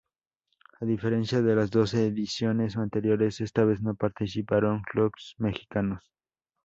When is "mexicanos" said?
5.37-6.01